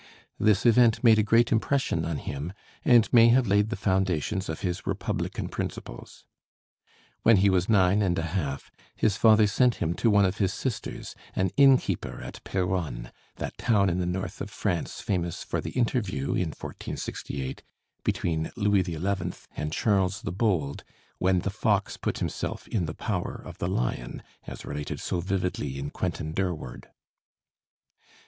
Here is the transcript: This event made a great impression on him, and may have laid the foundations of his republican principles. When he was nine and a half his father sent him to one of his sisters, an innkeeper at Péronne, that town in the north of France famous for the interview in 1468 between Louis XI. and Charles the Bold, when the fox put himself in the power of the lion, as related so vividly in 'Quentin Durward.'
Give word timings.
This 0.39 0.65
event 0.65 1.03
made 1.03 1.19
a 1.19 1.21
great 1.21 1.51
impression 1.51 2.05
on 2.05 2.17
him, 2.17 2.53
and 2.83 3.07
may 3.13 3.27
have 3.27 3.45
laid 3.45 3.69
the 3.69 3.75
foundations 3.75 4.49
of 4.49 4.61
his 4.61 4.87
republican 4.87 5.47
principles. 5.47 6.25
When 7.21 7.37
he 7.37 7.51
was 7.51 7.69
nine 7.69 8.01
and 8.01 8.17
a 8.17 8.23
half 8.23 8.71
his 8.95 9.15
father 9.15 9.45
sent 9.45 9.75
him 9.75 9.93
to 9.97 10.09
one 10.09 10.25
of 10.25 10.39
his 10.39 10.55
sisters, 10.55 11.13
an 11.35 11.51
innkeeper 11.55 12.19
at 12.19 12.43
Péronne, 12.43 13.11
that 13.35 13.59
town 13.59 13.91
in 13.91 13.99
the 13.99 14.07
north 14.07 14.41
of 14.41 14.49
France 14.49 15.01
famous 15.01 15.43
for 15.43 15.61
the 15.61 15.69
interview 15.69 16.29
in 16.33 16.49
1468 16.49 17.61
between 18.03 18.49
Louis 18.55 18.81
XI. 18.81 18.97
and 19.55 19.71
Charles 19.71 20.23
the 20.23 20.31
Bold, 20.31 20.83
when 21.19 21.41
the 21.41 21.51
fox 21.51 21.97
put 21.97 22.17
himself 22.17 22.67
in 22.67 22.87
the 22.87 22.95
power 22.95 23.35
of 23.45 23.59
the 23.59 23.67
lion, 23.67 24.23
as 24.47 24.65
related 24.65 24.99
so 24.99 25.19
vividly 25.19 25.77
in 25.77 25.91
'Quentin 25.91 26.31
Durward.' 26.33 26.89